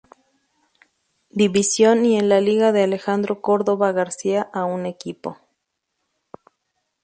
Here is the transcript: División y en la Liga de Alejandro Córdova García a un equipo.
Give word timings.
División 1.29 2.05
y 2.07 2.17
en 2.17 2.27
la 2.27 2.41
Liga 2.41 2.71
de 2.71 2.81
Alejandro 2.81 3.39
Córdova 3.39 3.91
García 3.91 4.49
a 4.51 4.65
un 4.65 4.87
equipo. 4.87 5.37